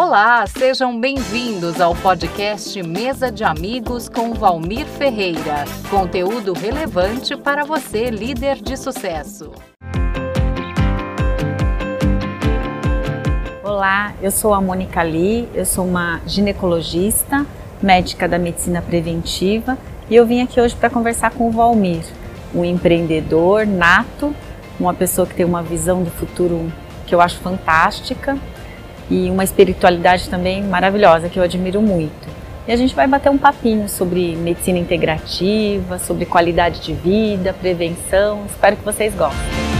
[0.00, 5.64] Olá, sejam bem-vindos ao podcast Mesa de Amigos com Valmir Ferreira.
[5.90, 9.50] Conteúdo relevante para você, líder de sucesso.
[13.64, 17.44] Olá, eu sou a Mônica Lee, eu sou uma ginecologista,
[17.82, 19.76] médica da medicina preventiva
[20.08, 22.04] e eu vim aqui hoje para conversar com o Valmir,
[22.54, 24.32] um empreendedor nato,
[24.78, 26.72] uma pessoa que tem uma visão do futuro
[27.04, 28.38] que eu acho fantástica
[29.10, 32.28] e uma espiritualidade também maravilhosa que eu admiro muito.
[32.66, 38.44] E a gente vai bater um papinho sobre medicina integrativa, sobre qualidade de vida, prevenção.
[38.46, 39.77] Espero que vocês gostem.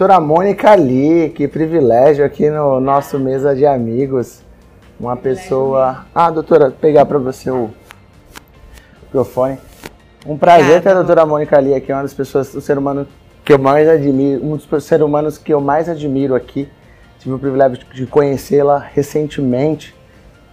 [0.00, 4.40] Doutora Mônica ali, que privilégio aqui no nosso mesa de amigos.
[4.98, 6.06] Uma pessoa.
[6.14, 7.68] Ah, doutora, pegar para você o
[9.02, 9.58] microfone.
[10.24, 13.06] Um prazer ter a doutora Mônica ali aqui, uma das pessoas, o ser humano
[13.44, 16.66] que eu mais admiro, um dos seres humanos que eu mais admiro aqui.
[17.18, 19.94] Tive o privilégio de conhecê-la recentemente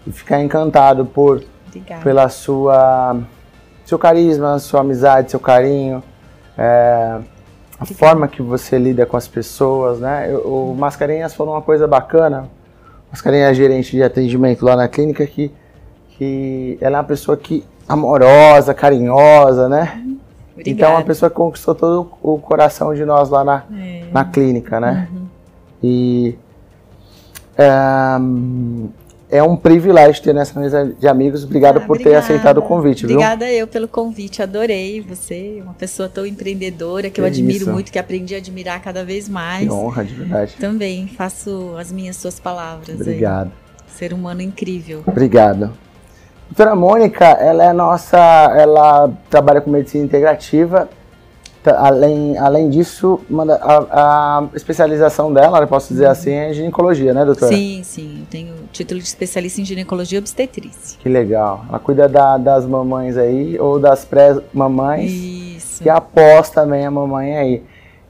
[0.05, 2.03] e ficar encantado por Obrigada.
[2.03, 3.15] pela sua
[3.85, 6.03] seu carisma, sua amizade, seu carinho.
[6.57, 7.21] É,
[7.79, 10.35] a forma que você lida com as pessoas, né?
[10.37, 12.49] O Mascarenhas falou uma coisa bacana.
[13.11, 15.51] Mascarenhas é gerente de atendimento lá na clínica que,
[16.17, 20.03] que ela é uma pessoa que amorosa, carinhosa, né?
[20.53, 20.69] Obrigada.
[20.69, 24.05] Então é uma pessoa que conquistou todo o coração de nós lá na, é.
[24.11, 25.07] na clínica, né?
[25.11, 25.27] Uhum.
[25.83, 26.37] E
[28.19, 28.89] um,
[29.29, 31.43] é um privilégio ter nessa mesa de amigos.
[31.43, 32.15] Obrigado ah, por obrigada.
[32.15, 33.17] ter aceitado o convite, viu?
[33.17, 37.71] Obrigada eu pelo convite, adorei você, uma pessoa tão empreendedora que, que eu admiro isso.
[37.71, 39.67] muito, que aprendi a admirar cada vez mais.
[39.67, 40.55] Que honra, de verdade.
[40.59, 42.99] Também faço as minhas suas palavras.
[42.99, 43.47] Obrigado.
[43.47, 43.97] Aí.
[43.97, 45.03] Ser humano incrível.
[45.05, 45.73] Obrigado.
[46.49, 48.17] Doutora Mônica, ela é nossa,
[48.57, 50.87] ela trabalha com medicina integrativa
[51.71, 53.19] além, além disso,
[53.61, 56.11] a, a, especialização dela, eu posso dizer uhum.
[56.11, 57.53] assim, é ginecologia, né, doutora?
[57.53, 58.19] Sim, sim.
[58.19, 60.97] Eu tenho título de especialista em ginecologia e obstetrícia.
[60.99, 61.65] Que legal.
[61.69, 65.11] Ela cuida da, das mamães aí, ou das pré-mamães.
[65.11, 65.83] Isso.
[65.83, 67.63] Que após também a mamãe aí.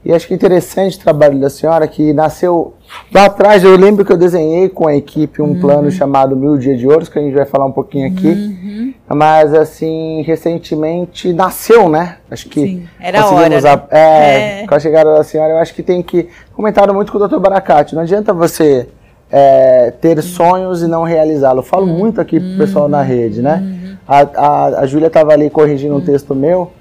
[0.04, 2.74] E acho que interessante o trabalho da senhora, que nasceu
[3.12, 3.64] lá atrás.
[3.64, 5.60] Eu lembro que eu desenhei com a equipe um uhum.
[5.60, 8.28] plano chamado Mil Dia de Ouros, que a gente vai falar um pouquinho aqui.
[8.28, 8.67] Uhum.
[9.08, 12.16] Mas, assim, recentemente nasceu, né?
[12.30, 12.60] Acho que.
[12.60, 13.46] Sim, era hora.
[13.58, 13.86] A, né?
[13.90, 14.66] é, é.
[14.66, 16.28] Com a chegada da senhora, eu acho que tem que.
[16.54, 17.38] Comentaram muito com o Dr.
[17.38, 17.94] Baracate.
[17.94, 18.88] Não adianta você
[19.30, 20.22] é, ter uhum.
[20.22, 21.62] sonhos e não realizá-lo.
[21.62, 21.98] Falo uhum.
[21.98, 23.62] muito aqui pro pessoal na rede, né?
[23.62, 23.96] Uhum.
[24.06, 26.72] A, a, a Júlia estava ali corrigindo um texto meu.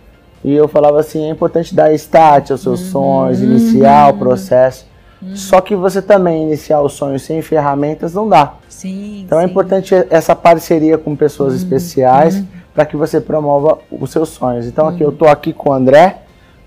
[0.44, 2.92] E eu falava assim, é importante dar start aos seus uhum.
[2.92, 4.86] sonhos, iniciar o processo.
[5.22, 5.36] Uhum.
[5.36, 8.54] Só que você também iniciar o sonho sem ferramentas não dá.
[8.70, 9.48] Sim, então é sim.
[9.48, 11.60] é importante essa parceria com pessoas uhum.
[11.60, 12.48] especiais uhum.
[12.74, 14.68] para que você promova os seus sonhos.
[14.68, 16.22] Então aqui eu estou aqui com o André,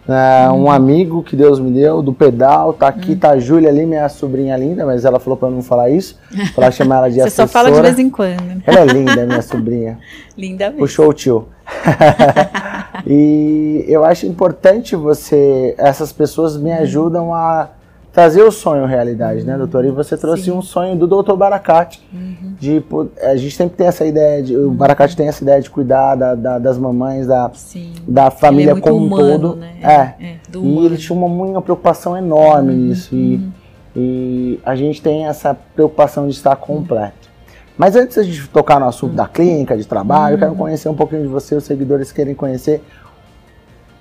[0.09, 3.87] né, um amigo que Deus me deu do pedal, tá aqui, tá a Júlia ali,
[3.87, 6.19] minha sobrinha linda, mas ela falou para não falar isso,
[6.53, 7.47] para chamar ela de Você assessora.
[7.47, 8.63] só fala de vez em quando.
[8.67, 9.99] Ela é linda, minha sobrinha.
[10.37, 10.81] linda mesmo.
[10.81, 11.47] Puxou o tio.
[13.07, 17.69] e eu acho importante você, essas pessoas me ajudam a
[18.13, 19.85] trazer o sonho realidade, né, doutor?
[19.85, 20.53] E você trouxe Sim.
[20.53, 22.03] um sonho do doutor Baracate.
[22.13, 22.55] Uhum.
[22.59, 22.83] De,
[23.23, 26.35] a gente sempre tem essa ideia, de, o Baracate tem essa ideia de cuidar da,
[26.35, 27.51] da, das mamães, da,
[28.07, 29.57] da família é como um todo.
[29.57, 29.73] Né?
[29.83, 30.25] É.
[30.25, 32.79] é e ele tinha uma, uma preocupação enorme uhum.
[32.79, 33.15] nisso.
[33.15, 33.53] E, uhum.
[33.97, 37.31] e a gente tem essa preocupação de estar completo.
[37.79, 40.59] Mas antes de tocar no assunto da clínica, de trabalho, eu quero uhum.
[40.59, 42.83] conhecer um pouquinho de você, os seguidores querem conhecer.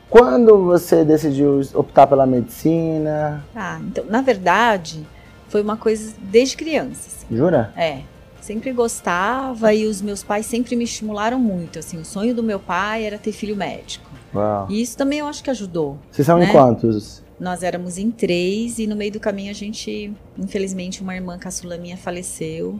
[0.09, 3.45] Quando você decidiu optar pela medicina?
[3.55, 5.05] Ah, então, na verdade,
[5.47, 7.07] foi uma coisa desde criança.
[7.07, 7.37] Assim.
[7.37, 7.71] Jura?
[7.77, 8.01] É.
[8.41, 11.77] Sempre gostava e os meus pais sempre me estimularam muito.
[11.77, 14.09] Assim, o sonho do meu pai era ter filho médico.
[14.33, 14.67] Uau.
[14.69, 15.97] E isso também eu acho que ajudou.
[16.09, 16.45] Vocês são né?
[16.45, 17.23] em quantos?
[17.39, 21.77] Nós éramos em três e no meio do caminho a gente, infelizmente, uma irmã caçula
[21.77, 22.79] minha faleceu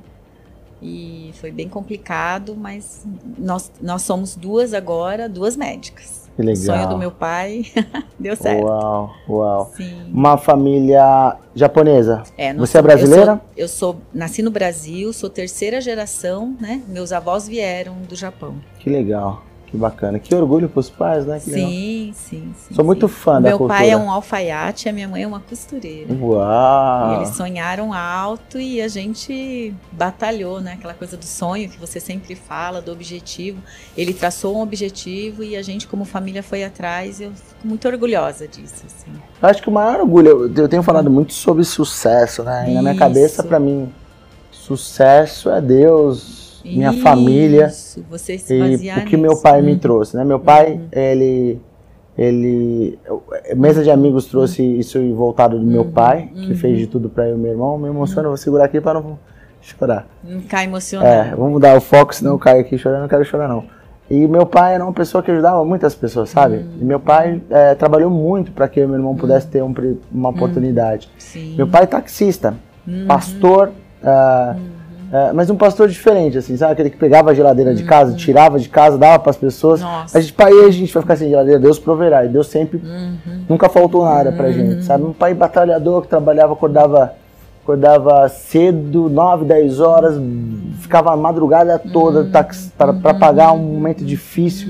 [0.82, 3.06] e foi bem complicado, mas
[3.38, 6.29] nós, nós somos duas agora, duas médicas.
[6.40, 6.62] Que legal.
[6.62, 7.66] O sonho do meu pai
[8.18, 8.64] deu certo.
[8.64, 9.74] Uau, uau.
[9.76, 10.10] Sim.
[10.14, 12.24] Uma família japonesa.
[12.38, 13.42] É, Você é brasileira?
[13.58, 16.82] Eu sou, eu sou, nasci no Brasil, sou terceira geração, né?
[16.88, 18.56] Meus avós vieram do Japão.
[18.80, 19.44] Que legal.
[19.70, 20.18] Que bacana.
[20.18, 21.40] Que orgulho pros pais, né?
[21.40, 21.70] Que legal.
[21.70, 22.74] Sim, sim, sim.
[22.74, 22.88] Sou sim.
[22.88, 23.78] muito fã da Meu cultura.
[23.80, 26.12] pai é um alfaiate e a minha mãe é uma costureira.
[26.12, 27.18] E Uau!
[27.18, 30.74] eles sonharam alto e a gente batalhou, né?
[30.74, 33.62] Aquela coisa do sonho que você sempre fala, do objetivo.
[33.96, 37.20] Ele traçou um objetivo e a gente, como família, foi atrás.
[37.20, 38.84] E eu fico muito orgulhosa disso.
[38.88, 39.12] Assim.
[39.42, 42.66] Eu acho que o maior orgulho, eu- tenho falado muito sobre sucesso, né?
[42.70, 43.92] E na minha cabeça, pra mim,
[44.52, 49.80] sucesso é Deus, minha família Isso, você se e o que meu pai me Uhum.
[49.80, 50.24] trouxe, né?
[50.24, 51.60] Meu pai, ele,
[52.18, 53.00] ele,
[53.56, 56.56] mesa de amigos trouxe isso voltado do meu Uhum, pai, que uhum.
[56.56, 57.78] fez de tudo pra eu e meu irmão.
[57.78, 59.18] Me emociona, vou segurar aqui pra não
[59.62, 60.08] chorar.
[60.24, 61.38] Não É, emocionado.
[61.38, 63.64] vamos mudar o foco, senão eu caio aqui chorando, não quero chorar não.
[64.10, 66.58] E meu pai era uma pessoa que ajudava muitas pessoas, sabe?
[66.58, 66.78] Hum.
[66.82, 69.72] E meu pai é, trabalhou muito para que eu meu irmão pudesse ter um
[70.12, 71.10] uma oportunidade.
[71.56, 72.56] Meu pai é taxista,
[72.88, 73.06] Uhum.
[73.08, 73.72] pastor,
[74.04, 74.56] ah,
[75.12, 76.74] ah, mas um pastor diferente, assim, sabe?
[76.74, 79.82] Aquele que pegava a geladeira de casa, tirava de casa, dava para as pessoas.
[79.82, 80.18] Nossa.
[80.18, 82.26] A gente, pai, a gente vai ficar sem geladeira, Deus proverá.
[82.26, 83.18] E Deus sempre, Uhum.
[83.50, 85.04] nunca faltou nada pra gente, sabe?
[85.04, 87.14] Um pai batalhador que trabalhava, acordava,
[87.64, 90.20] acordava cedo, 9, 10 horas,
[90.80, 92.28] ficava a madrugada toda
[92.78, 94.70] para pagar um momento difícil.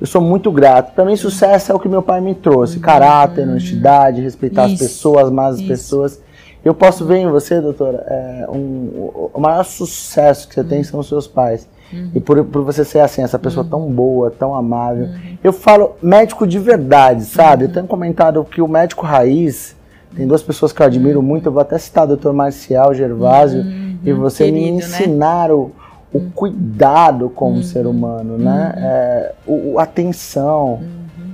[0.00, 0.92] Eu sou muito grato.
[0.94, 4.82] Para mim, sucesso é o que meu pai me trouxe: caráter, honestidade, respeitar as Isso,
[4.84, 5.66] pessoas, amar as isso.
[5.68, 6.20] pessoas.
[6.66, 10.82] Eu posso ver em você, doutora, é, um- o o maior sucesso que você tem
[10.82, 11.68] são os seus pais.
[12.14, 15.08] E por, por você ser assim, essa pessoa tão boa, tão amável.
[15.44, 17.66] Eu falo médico de verdade, sabe?
[17.66, 19.76] Eu tenho comentado que o médico raiz,
[20.16, 23.64] tem duas pessoas que eu admiro muito, eu vou até citar o doutor Marcial Gervásio,
[24.02, 24.84] e você me Querido, né?
[24.84, 25.70] ensinaram
[26.12, 28.74] o cuidado com o ser humano, né?
[28.76, 30.80] É, o, o- a atenção.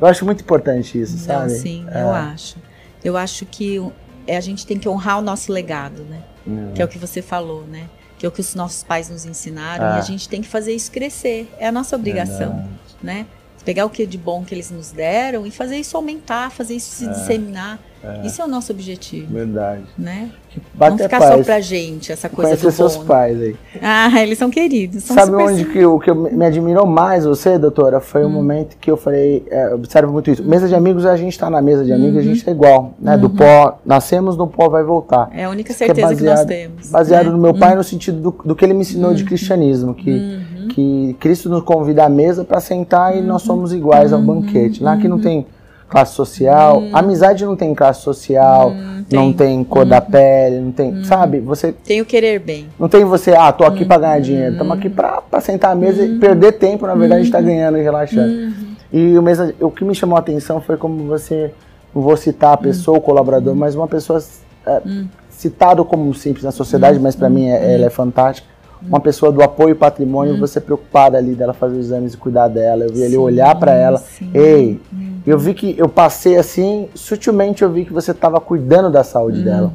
[0.00, 1.50] Eu acho muito importante isso, Não, sabe?
[1.50, 2.02] sim, É.
[2.02, 2.56] eu acho.
[3.04, 3.92] Eu acho que o-
[4.26, 6.22] é, a gente tem que honrar o nosso legado, né?
[6.46, 6.72] Hum.
[6.74, 7.88] Que é o que você falou, né?
[8.18, 9.96] Que é o que os nossos pais nos ensinaram Ah.
[9.96, 11.52] e a gente tem que fazer isso crescer.
[11.58, 12.68] É a nossa obrigação,
[13.02, 13.26] né?
[13.64, 16.90] Pegar o que de bom que eles nos deram e fazer isso aumentar, fazer isso
[16.94, 17.78] se disseminar.
[18.24, 19.82] Isso é o nosso objetivo, Verdade.
[19.96, 20.30] né?
[20.74, 21.34] Bate Não ficar paz.
[21.38, 23.02] só pra gente, essa coisa Conhecer do seus bom.
[23.02, 23.08] né?
[23.08, 23.56] pais aí.
[23.80, 25.04] Ah, eles são queridos.
[25.04, 28.00] São Sabe onde que o que eu- me admirou mais você, doutora?
[28.00, 28.30] Foi o Hum.
[28.32, 30.44] momento que eu falei, é, observo muito isso.
[30.44, 32.20] Mesa de amigos, a gente tá na mesa de amigos, Uhum.
[32.20, 33.16] a gente é igual, né?
[33.16, 35.30] Do pó, nascemos, no pó vai voltar.
[35.32, 36.90] É a única que é certeza que, nós baseado- temos.
[36.90, 37.30] Baseado né?
[37.30, 37.36] Uhum.
[37.36, 40.40] no meu pai, no sentido do, do que ele me ensinou de cristianismo, que,
[40.70, 43.26] que Cristo nos convida à mesa para sentar e Uhum.
[43.26, 44.82] nós somos iguais ao banquete.
[44.82, 45.46] Lá que não tem
[45.92, 46.90] classe social, Uhum.
[46.96, 48.72] amizade não tem classe social,
[49.10, 49.88] não tem cor Uhum.
[49.88, 51.38] da pele, não tem, sabe?
[51.40, 52.66] Você Tem o querer bem.
[52.80, 54.22] não tem você, ah, tô aqui pra ganhar Uhum.
[54.22, 54.52] dinheiro.
[54.52, 57.40] Estamos aqui pra, pra sentar à mesa e perder tempo, na verdade, a gente tá
[57.42, 58.32] ganhando e relaxando.
[58.32, 58.52] Uhum.
[58.90, 61.52] E o, mesa, o que me chamou a atenção foi como você,
[61.94, 64.22] não vou citar a pessoa, o colaborador, mas uma pessoa
[64.66, 64.80] é,
[65.28, 68.46] citado como simples na sociedade, mas pra mim é- ela é fantástica.
[68.88, 72.84] Uma pessoa do apoio patrimônio, você preocupada ali dela fazer os exames e cuidar dela.
[72.84, 74.30] Eu vi Sim, olhar pra ela, sim.
[74.34, 74.80] ei,
[75.26, 79.42] eu vi que eu passei assim, sutilmente eu vi que você estava cuidando da saúde
[79.42, 79.72] dela.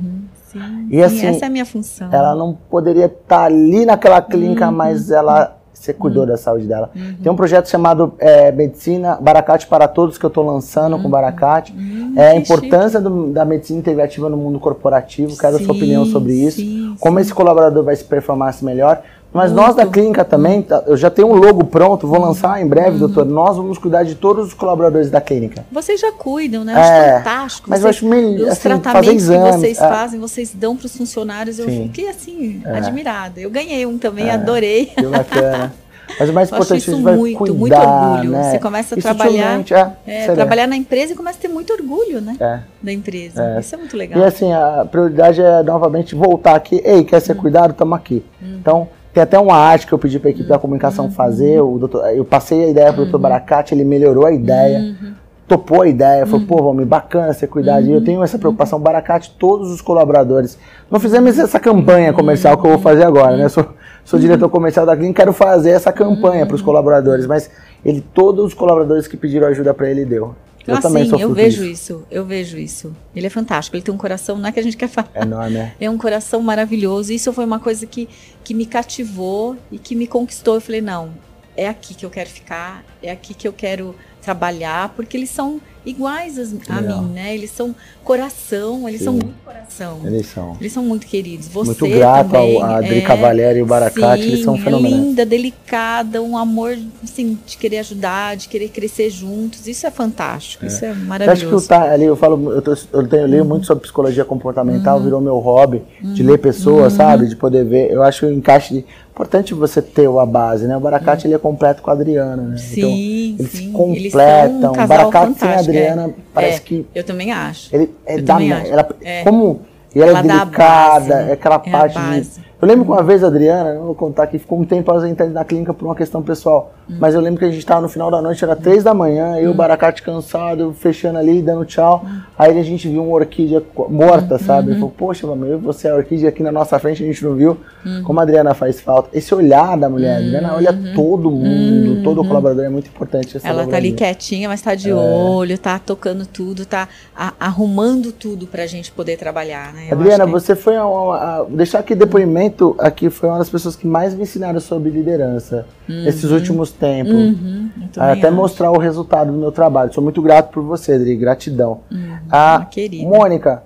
[0.51, 0.59] Sim,
[0.89, 2.09] E sim, assim, essa é a minha função.
[2.11, 4.71] Ela não poderia estar ali naquela clínica, Uhum.
[4.71, 6.89] mas ela você cuidou da saúde dela.
[7.21, 11.73] Tem um projeto chamado é, Medicina Baracate para Todos que eu estou lançando com Baracate.
[12.15, 12.39] é a Uhum.
[12.39, 15.37] importância do- da medicina integrativa no mundo corporativo.
[15.37, 16.57] Quero a sua Sim, opinião sobre isso.
[16.57, 19.01] sim, como esse colaborador vai se performar melhor.
[19.33, 19.93] Mas nós da Muito.
[19.93, 23.25] clínica também, tá- eu já tenho um logo pronto, vou lançar em breve, doutor.
[23.25, 25.65] Nós vamos cuidar de todos os colaboradores da clínica.
[25.71, 26.73] Vocês já cuidam, né?
[26.73, 26.77] É,
[27.11, 27.69] acho fantástico.
[27.69, 29.87] mas eu vocês, acho meio, os assim, tratamentos exames, que vocês é.
[29.89, 31.59] fazem, vocês dão para os funcionários.
[31.59, 31.83] Eu Sim.
[31.83, 33.39] fiquei assim, admirada.
[33.39, 34.87] Eu ganhei um também, adorei.
[34.87, 35.73] Que bacana.
[36.19, 38.31] Mas o mais Eu importante é isso muito, muito cuidar, orgulho.
[38.31, 38.43] né?
[38.51, 39.61] Você começa a trabalhar-
[40.07, 42.35] É, É, trabalhar na empresa e começa a ter muito orgulho, né?
[42.39, 42.59] É.
[42.81, 43.43] Da empresa.
[43.43, 43.59] É.
[43.59, 44.19] Isso é muito legal.
[44.19, 46.81] E assim, a prioridade é novamente voltar aqui.
[46.83, 47.21] Ei, quer Uhum.
[47.21, 47.71] ser cuidado?
[47.71, 48.23] Estamos aqui.
[48.41, 51.11] Então, tem até uma arte que eu pedi para a equipe da comunicação Uhum.
[51.11, 51.59] fazer.
[51.59, 54.79] O doutor, eu passei a ideia para o doutor Baracate, ele melhorou a ideia.
[54.79, 55.13] Uhum.
[55.47, 57.93] Topou a ideia, falou, pô, Valmir, bacana você cuidar disso.
[57.93, 58.23] Eu tenho Uhum.
[58.23, 60.59] essa preocupação, Baracate, todos os colaboradores.
[60.91, 63.45] Não fizemos essa campanha comercial que eu vou fazer agora, né?
[63.45, 63.65] Eu sou,
[64.05, 67.49] sou diretor comercial da clínica, quero fazer essa campanha para os colaboradores, mas
[67.83, 70.35] ele, todos os colaboradores que pediram ajuda para ele, deu.
[70.67, 71.71] Eu ah, também sim, sou eu vejo disso.
[71.71, 72.95] isso, eu vejo isso.
[73.15, 75.09] Ele é fantástico, ele tem um coração, não é que a gente quer falar.
[75.13, 75.73] É enorme, né?
[75.79, 77.13] É um coração maravilhoso.
[77.13, 78.09] Isso foi uma coisa que,
[78.43, 80.55] que me cativou e que me conquistou.
[80.55, 81.13] Eu falei, não,
[81.55, 85.61] é aqui que eu quero ficar, é aqui que eu quero trabalhar, porque eles são
[85.87, 86.37] iguais
[86.69, 87.01] a Legal.
[87.03, 87.33] mim, né?
[87.33, 89.05] Eles são coração, eles Sim.
[89.05, 89.99] são muito coração.
[90.05, 90.57] Eles são.
[90.59, 91.47] Eles são muito queridos.
[91.47, 94.55] Você Muito grato também, ao, a Adri é, Cavalieri e o Baracate, sim, eles são
[94.55, 95.03] é fenomenais.
[95.03, 99.67] linda, delicada, um amor assim, de querer ajudar, de querer crescer juntos.
[99.67, 101.67] Isso é fantástico, isso é Eu acho que maravilhoso.
[101.67, 104.29] tá ali, eu falo, eu, tô- eu tenho, eu leio muito sobre psicologia Uhum.
[104.29, 107.27] comportamental, virou meu hobby de ler pessoas, sabe?
[107.27, 107.91] De poder ver.
[107.91, 108.85] Eu acho que o encaixe de
[109.17, 110.77] importante você ter a base, né?
[110.77, 112.57] O Baracate ele é completo com a Adriana, né?
[112.57, 113.57] Sim, então, eles sim.
[113.57, 114.73] se completam.
[114.75, 116.13] Eles o Baracate sem a Adriana é.
[116.33, 117.75] parece É, que Eu também acho.
[117.75, 119.23] ele é Eu da ela, É.
[119.23, 119.61] como
[119.95, 121.29] e ela, Ela é dá a delicada, base, né?
[121.29, 122.46] é aquela É parte de.
[122.61, 125.23] Eu lembro que uma vez a Adriana, não vou contar que ficou um tempo ausente
[125.25, 126.95] na clínica por uma questão pessoal, Hum.
[126.99, 129.35] mas eu lembro que a gente estava no final da noite, era três da manhã,
[129.37, 132.03] eu o Baracate cansado, eu fechando ali, dando tchau.
[132.05, 132.19] Hum.
[132.37, 134.69] Aí a gente viu uma orquídea morta, sabe?
[134.69, 137.35] Ele falou, poxa, eu e você, a orquídea aqui na nossa frente, a gente não
[137.35, 137.57] viu.
[137.85, 138.01] Hum.
[138.03, 139.09] Como a Adriana faz falta.
[139.13, 143.41] Esse olhar da mulher, a Adriana olha todo mundo, todo colaborador, é muito importante Uhum.
[143.43, 144.93] Ela tá ali quietinha, mas tá de É.
[144.95, 149.87] olho, tá tocando tudo, tá a- arrumando tudo pra gente poder trabalhar, né?
[149.89, 152.46] Eu Adriana, que- você foi a, a- a- deixar aqui depoimento
[152.79, 157.13] aqui foi uma das pessoas que mais me ensinaram sobre liderança nesses últimos tempos.
[157.13, 158.35] Uhum, também Até acho.
[158.35, 159.93] mostrar o resultado do meu trabalho.
[159.93, 161.81] Sou muito grato por você, Adri, gratidão.
[161.91, 163.07] Uhum, a querida.
[163.07, 163.63] Mônica,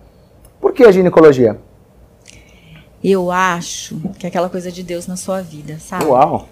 [0.60, 1.58] por que a ginecologia?
[3.04, 6.06] Eu acho que é aquela coisa de Deus na sua vida, sabe?
[6.06, 6.48] Uau!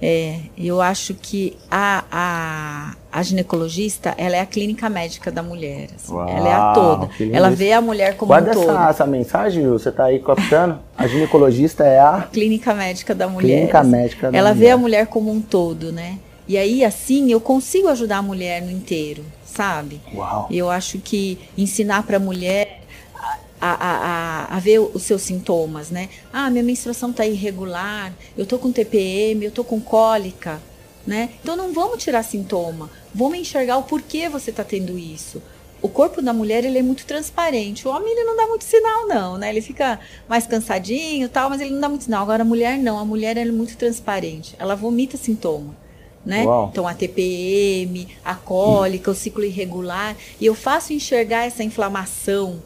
[0.00, 5.88] É, eu acho que a, a, a ginecologista, ela é a clínica médica da mulher.
[5.96, 6.12] assim.
[6.12, 7.10] Uau, ela é a toda.
[7.32, 8.70] Ela vê a mulher como Guarda um todo.
[8.70, 10.78] essa, essa mensagem, Ju, você tá aí captando?
[10.96, 13.56] A ginecologista é a Clínica médica da mulher.
[13.56, 13.90] clínica assim.
[13.90, 14.72] médica da Ela vê mulher.
[14.72, 16.18] a mulher como um todo, né?
[16.46, 20.00] E aí, assim, eu consigo ajudar a mulher no inteiro, sabe?
[20.14, 20.46] Uau!
[20.50, 22.77] Eu acho que ensinar para a mulher
[23.60, 26.08] a, a, a, ver os seus sintomas, né?
[26.32, 30.60] Ah, minha menstruação está irregular, eu tô com TPM, eu tô com cólica,
[31.06, 31.30] né?
[31.42, 35.42] Então não vamos tirar sintoma, vamos enxergar o porquê você está tendo isso.
[35.80, 37.86] O corpo da mulher ele é muito transparente.
[37.86, 39.48] O homem ele não dá muito sinal não, né?
[39.48, 42.22] Ele fica mais cansadinho, tal, mas ele não dá muito sinal.
[42.22, 44.56] Agora a mulher não, a mulher ela é muito transparente.
[44.58, 45.76] Ela vomita sintoma,
[46.26, 46.44] né?
[46.70, 52.60] Então a TPM, a cólica, o ciclo irregular, e eu faço enxergar essa inflamação,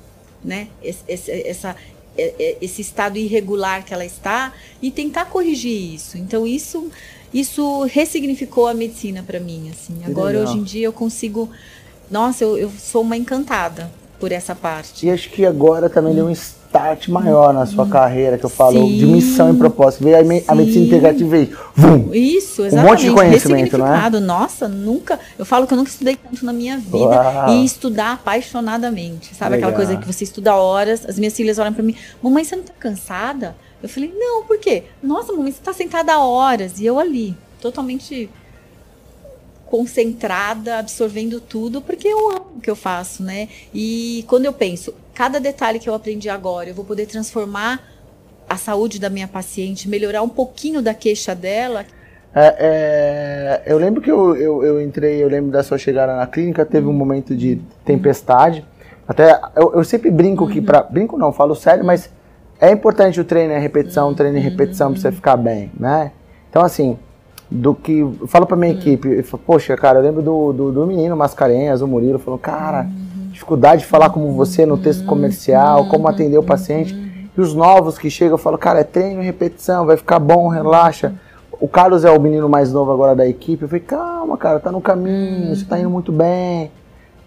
[0.44, 0.68] né?
[0.82, 1.76] Esse, esse, essa,
[2.16, 6.18] é- é- esse estado irregular que ela está e tentar corrigir isso.
[6.18, 6.90] Então isso
[7.32, 9.94] isso ressignificou a medicina para mim, assim.
[10.04, 11.50] Agora hoje em dia eu consigo,
[12.10, 13.90] nossa, eu, eu sou uma encantada
[14.22, 15.04] por essa parte.
[15.04, 18.78] E acho que agora também deu um start maior na sua carreira, que eu falo,
[18.86, 18.96] Sim.
[18.96, 20.04] de missão e propósito.
[20.04, 22.08] Veio a, me- a medicina integrativa e vum!
[22.12, 22.90] Isso, Um exatamente.
[22.92, 23.78] monte de conhecimento, é?
[23.80, 24.20] Ressignificado.
[24.20, 25.18] Nossa, nunca.
[25.36, 27.48] Eu falo que eu nunca estudei tanto na minha vida Uau.
[27.50, 29.34] e estudar apaixonadamente.
[29.34, 29.86] Sabe aquela Legal.
[29.86, 32.72] coisa que você estuda horas, as minhas filhas olham pra mim, mamãe, você não tá
[32.78, 33.56] cansada?
[33.82, 34.84] Eu falei, não, por quê?
[35.02, 36.78] Nossa, mamãe, você tá sentada horas.
[36.78, 38.30] E eu ali, totalmente
[39.72, 43.48] concentrada, absorvendo tudo, porque eu amo o que eu faço, né?
[43.72, 47.80] E quando eu penso, cada detalhe que eu aprendi agora, eu vou poder transformar
[48.46, 51.86] a saúde da minha paciente, melhorar um pouquinho da queixa dela,
[52.34, 56.26] É, é, eu lembro que eu, eu, eu entrei, eu lembro da sua chegada na
[56.26, 58.64] clínica, teve um momento de tempestade.
[59.08, 60.82] Até eu, eu sempre brinco que pra.
[60.82, 62.10] Brinco não, falo sério, mas
[62.60, 66.12] é importante o treino e a repetição, treino e repetição pra você ficar bem, né?
[66.48, 66.98] Então assim,
[67.52, 68.04] do que.
[68.26, 71.82] Falo pra minha equipe, eu falo, poxa, cara, eu lembro do, do, do menino Mascarenhas,
[71.82, 72.86] o Murilo, falou, cara,
[73.30, 76.94] dificuldade de falar como você no texto comercial, como atender o paciente.
[77.36, 80.48] E os novos que chegam, eu falo, cara, é treino e repetição, vai ficar bom,
[80.48, 81.14] relaxa.
[81.60, 83.62] O Carlos é o menino mais novo agora da equipe.
[83.62, 86.70] Eu falei, calma, cara, tá no caminho, você tá indo muito bem.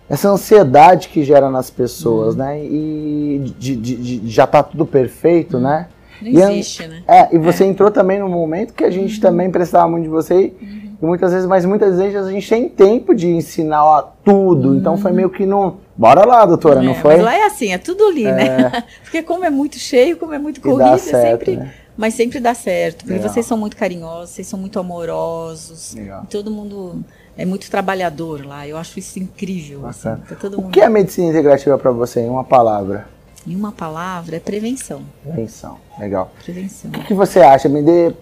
[0.08, 2.64] Essa ansiedade que gera nas pessoas, né?
[2.64, 5.88] E de, de- de- já tá tudo perfeito, né?
[6.22, 7.04] Não E a- existe, né?
[7.08, 10.54] É, e você entrou também num momento que a gente também precisava muito de você.
[11.02, 14.76] E muitas vezes, mas muitas vezes a gente tem tempo de ensinar ó, tudo.
[14.76, 15.78] Então foi meio que não.
[15.98, 17.16] Bora lá, doutora, não É, foi?
[17.16, 18.84] Mas lá é assim, é tudo ali, né?
[19.04, 21.58] Porque como é muito cheio, como é muito E corrido, é certo, sempre.
[21.58, 21.74] né?
[21.98, 23.00] Mas sempre dá certo.
[23.00, 23.30] Porque Legal.
[23.30, 25.94] vocês são muito carinhosos, vocês são muito amorosos.
[25.96, 26.26] Legal.
[26.30, 27.02] Todo mundo
[27.38, 28.68] é muito trabalhador lá.
[28.68, 29.86] Eu acho isso incrível.
[29.86, 30.72] Assim, tá todo O mundo...
[30.72, 33.08] que é medicina integrativa para você, em uma palavra?
[33.48, 35.04] Em uma palavra, é prevenção.
[35.22, 35.78] Prevenção.
[36.00, 36.32] Legal.
[36.44, 36.90] Prevenção.
[36.92, 37.70] O que você acha?
[37.70, 38.14] Me dê,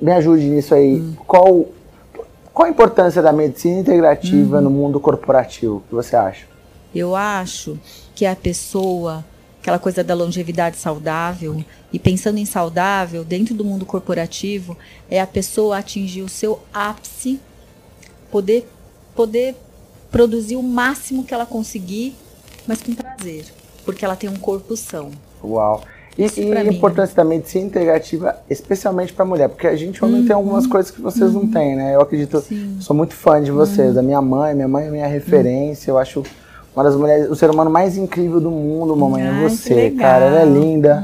[0.00, 1.02] me ajude nisso aí.
[1.26, 1.66] Qual,
[2.52, 5.76] qual a importância da medicina integrativa no mundo corporativo?
[5.76, 6.46] O que você acha?
[6.94, 7.78] Eu acho
[8.14, 9.24] que a pessoa,
[9.60, 14.76] aquela coisa da longevidade saudável, e pensando em saudável, dentro do mundo corporativo,
[15.10, 17.40] é a pessoa atingir o seu ápice,
[18.30, 18.68] poder,
[19.14, 19.54] poder
[20.10, 22.14] produzir o máximo que ela conseguir,
[22.66, 23.46] mas com prazer,
[23.88, 25.08] porque ela tem um corpo são.
[25.42, 25.80] Uau.
[26.18, 30.36] E, e a importância da medicina integrativa, especialmente para mulher, porque a gente homem tem
[30.36, 31.94] algumas coisas que vocês não têm, né?
[31.94, 32.76] Eu acredito, Sim.
[32.80, 36.22] sou muito fã de vocês, da minha mãe, minha mãe é minha referência, eu acho
[36.76, 39.90] uma das mulheres, o ser humano mais incrível do mundo, mamãe, é Ai, que você,
[39.92, 41.02] cara, ela é linda.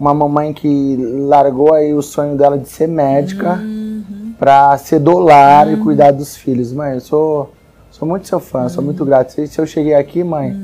[0.00, 0.96] Uma mamãe que
[1.28, 4.32] largou aí o sonho dela de ser médica Uhum.
[4.38, 6.72] pra ser dolar e cuidar dos filhos.
[6.72, 7.52] Mãe, eu sou,
[7.90, 8.86] sou muito seu fã, sou Uhum.
[8.86, 9.32] muito grato.
[9.32, 10.56] Se, se eu cheguei aqui, mãe,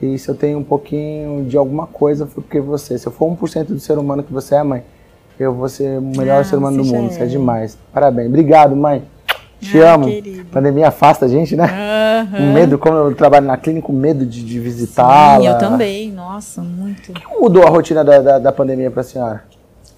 [0.00, 2.98] e se eu tenho um pouquinho de alguma coisa, foi porque você.
[2.98, 4.82] Se eu for 1% do ser humano que você é, mãe,
[5.38, 7.10] eu vou ser o melhor Ah, ser humano do mundo.
[7.10, 7.26] Isso é é.
[7.26, 7.78] demais.
[7.92, 8.28] Parabéns.
[8.28, 9.02] Obrigado, mãe.
[9.60, 10.06] Te Ah, amo.
[10.06, 10.44] querido.
[10.46, 11.64] Pandemia afasta a gente, né?
[11.64, 12.36] Aham.
[12.36, 15.40] Com medo, como eu trabalho na clínica, com medo de, de visitá-la.
[15.40, 16.12] Sim, eu também.
[16.12, 17.12] Nossa, muito.
[17.24, 19.44] Como mudou a rotina da, da, da pandemia pra senhora?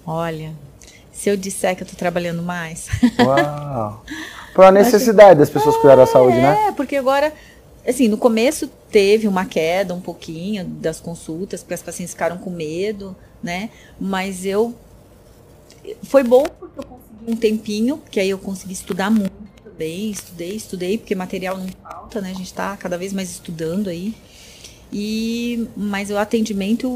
[0.06, 0.50] Olha,
[1.12, 2.86] se eu disser que eu tô trabalhando mais.
[3.20, 4.02] Uau.
[4.54, 6.66] Por a necessidade das pessoas cuidar da saúde, né?
[6.68, 7.32] É, porque agora,
[7.90, 12.50] assim, no começo teve uma queda um pouquinho das consultas, porque as pacientes ficaram com
[12.50, 13.70] medo, né?
[14.00, 14.74] Mas eu.
[16.02, 19.32] Foi bom porque eu consegui um tempinho, que aí eu consegui estudar muito
[19.64, 20.10] também.
[20.10, 22.30] Estudei, estudei, porque material não falta, né?
[22.30, 24.14] A gente tá cada vez mais estudando aí.
[24.92, 26.86] E, mas o atendimento,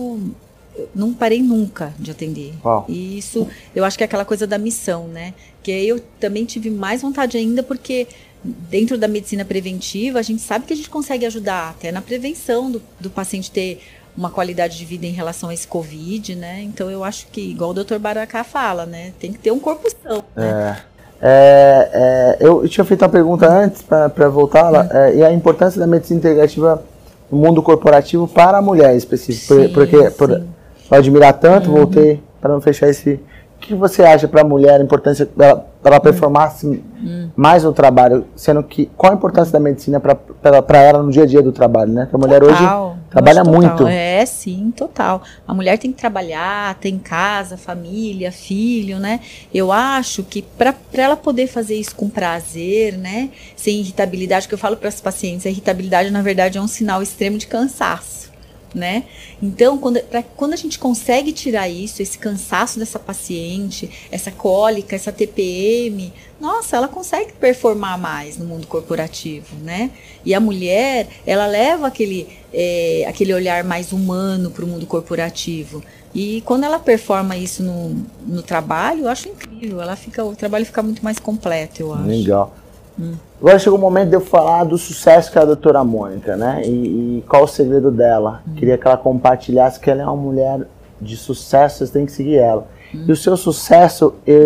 [0.77, 2.53] eu não parei nunca de atender.
[2.65, 2.85] Uau.
[2.89, 5.33] E isso, eu acho que é aquela coisa da missão, né?
[5.63, 8.07] Que aí eu também tive mais vontade ainda, porque
[8.45, 12.71] dentro da medicina preventiva, a gente sabe que a gente consegue ajudar até na prevenção
[12.71, 13.81] do, do paciente ter
[14.17, 16.63] uma qualidade de vida em relação a esse Covid, né?
[16.63, 17.99] Então eu acho que, igual o Dr.
[17.99, 19.13] Baracá fala, né?
[19.19, 20.83] Tem que ter um corpo são, né?
[21.25, 24.97] É, é, eu tinha feito uma pergunta antes para voltar lá, Hum.
[24.97, 26.83] é, e a importância da medicina integrativa
[27.31, 29.55] no mundo corporativo para a mulher específico.
[29.55, 30.31] Sim, porque por.
[30.31, 30.49] Uhum.
[30.91, 33.15] admirar tanto, voltei para não fechar esse.
[33.57, 37.31] O que você acha para a mulher a importância dela, ela performar assim, Hum.
[37.35, 41.27] mais no trabalho, sendo que qual a importância da medicina para ela no dia a
[41.27, 42.07] dia do trabalho, né?
[42.09, 43.69] Que a mulher hoje Total, trabalha acho total.
[43.71, 43.87] muito.
[43.89, 45.23] É, sim, total.
[45.47, 49.19] A mulher tem que trabalhar, tem casa, família, filho, né?
[49.53, 53.31] Eu acho que para ela poder fazer isso com prazer, né?
[53.57, 57.03] Sem irritabilidade, que eu falo para as pacientes, a irritabilidade na verdade é um sinal
[57.03, 58.31] extremo de cansaço.
[58.75, 59.05] Né?
[59.43, 64.97] Então, quando, pra- quando a gente consegue tirar isso, esse cansaço dessa paciente, essa cólica,
[64.97, 66.11] essa TPM,
[66.41, 69.91] nossa, ela consegue performar mais no mundo corporativo, né?
[70.25, 75.83] E a mulher, ela leva aquele, é, aquele olhar mais humano para o mundo corporativo.
[76.14, 79.81] E quando ela performa isso no, no trabalho, eu acho incrível.
[79.83, 82.07] Ela fica, o trabalho fica muito mais completo, eu acho.
[82.07, 82.55] Legal.
[82.99, 83.15] Hum.
[83.41, 86.63] Agora chegou o momento de eu falar do sucesso que é a doutora Mônica, né?
[86.65, 88.43] E, e qual o segredo dela.
[88.47, 88.55] Hum.
[88.57, 90.61] Queria que ela compartilhasse que ela é uma mulher
[91.01, 92.67] de sucesso, vocês têm que seguir ela.
[92.95, 93.05] Hum.
[93.09, 94.37] E o seu sucesso, eu,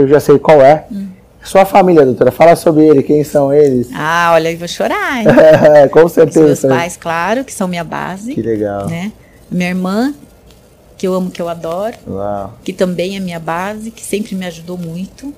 [0.00, 0.86] eu já sei qual é.
[1.44, 3.88] Sua família, doutora, fala sobre ele, quem são eles.
[3.94, 5.18] Ah, olha, eu vou chorar.
[5.20, 5.26] hein?
[5.90, 6.68] Com Os certeza.
[6.68, 8.86] meus pais, claro, que são minha base, Que legal.
[8.86, 9.10] né?
[9.50, 10.14] Minha irmã,
[10.96, 11.96] que eu amo, que eu adoro.
[12.06, 12.52] Uau.
[12.62, 15.34] que também é minha base, que sempre me ajudou muito.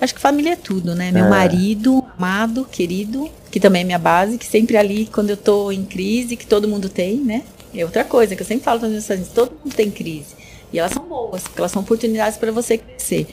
[0.00, 1.10] Acho que família é tudo, né?
[1.10, 1.28] Meu É.
[1.28, 5.84] marido, amado, querido, que também é minha base, que sempre ali quando eu tô em
[5.84, 7.42] crise, que todo mundo tem, né?
[7.74, 10.36] É outra coisa que eu sempre falo para meus pacientes, todo mundo tem crise.
[10.72, 13.26] E elas são boas, porque elas são oportunidades para você crescer.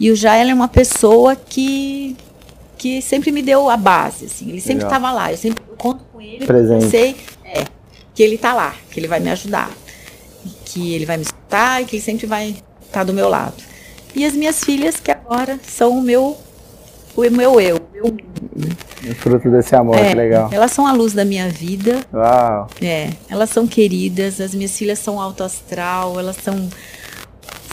[0.00, 2.16] E o Jael é uma pessoa que
[2.76, 4.50] que sempre me deu a base, assim.
[4.50, 6.84] Ele sempre estava lá, eu sempre conto com ele, Presente.
[6.88, 7.64] sei é,
[8.14, 9.76] que ele tá lá, que ele vai me ajudar
[10.64, 12.54] que ele vai me escutar e que ele sempre vai
[12.86, 13.54] estar do meu lado.
[14.14, 16.36] E as minhas filhas, que agora são o meu,
[17.16, 17.76] o meu eu.
[17.76, 18.76] o meu-
[19.16, 20.48] Fruto desse amor, é, que legal.
[20.52, 22.66] Elas são a luz da minha vida, Uau.
[22.82, 26.68] é, elas são queridas, as minhas filhas são alto astral, elas são,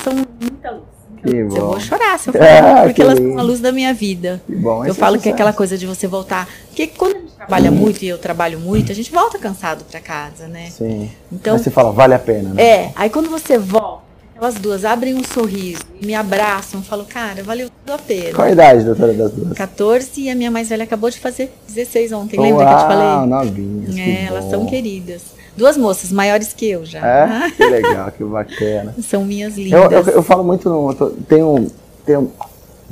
[0.03, 0.83] são muita luz.
[1.25, 1.55] Que Eu bom.
[1.55, 3.31] vou chorar se eu Ah, falar, que porque elas lindo.
[3.31, 4.41] são a luz da minha vida.
[4.45, 4.85] Que bom.
[4.85, 6.47] Eu esse falo que é aquela coisa de você voltar.
[6.67, 9.99] Porque quando a gente trabalha muito e eu trabalho muito, a gente volta cansado pra
[9.99, 10.69] casa, né?
[10.69, 11.09] Sim.
[11.31, 12.61] Então, Mas você fala, vale a pena, né?
[12.63, 14.03] é, aí quando você volta,
[14.35, 18.33] elas duas abrem um sorriso e me abraçam, eu falo, cara, valeu tudo a pena.
[18.33, 19.53] Qual a idade, doutora, das duas?
[19.57, 22.81] 14 e a minha mais velha acabou de fazer 16 ontem, lembra que eu te
[22.83, 23.29] Uau, falei?
[23.29, 23.97] novinhas.
[23.97, 24.51] É, elas bom.
[24.51, 25.21] são queridas.
[25.55, 26.99] Duas moças maiores que eu já.
[26.99, 27.49] É?
[27.55, 28.93] Que legal, que bacana.
[29.01, 30.07] São minhas Eu, lindas.
[30.07, 31.69] eu, eu falo muito, no, eu tô- tem, um,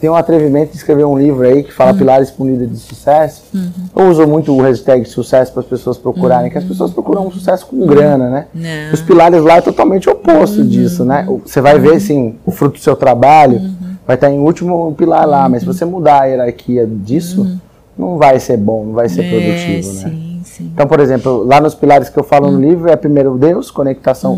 [0.03, 2.75] tem, um, atrevimento de escrever um livro aí que fala pilares para um líder de
[2.77, 3.43] sucesso.
[3.53, 3.69] Uhum.
[3.95, 7.31] Eu uso muito o hashtag sucesso para as pessoas procurarem, que as pessoas procuram um
[7.31, 8.45] sucesso com grana, né?
[8.53, 8.93] Não.
[8.93, 10.67] Os pilares lá é totalmente oposto Uhum.
[10.67, 11.25] disso, né?
[11.45, 13.61] Você vai ver, assim, o fruto do seu trabalho
[14.05, 15.73] vai estar em último pilar lá, mas se Uhum.
[15.73, 17.59] você mudar a hierarquia disso,
[17.97, 20.09] não vai ser bom, não vai ser produtivo, é, né?
[20.09, 20.71] Sim, sim.
[20.73, 24.37] Então, por exemplo, lá nos pilares que eu falo no livro é primeiro Deus, conectação,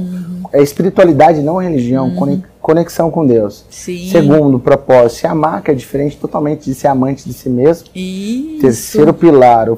[0.53, 3.63] é espiritualidade, não religião, conex- conexão com Deus.
[3.69, 4.09] Sim.
[4.11, 7.87] Segundo, propósito, se amar, que é diferente totalmente de ser amante de si mesmo.
[7.93, 8.59] Isso.
[8.61, 9.77] Terceiro pilar, o-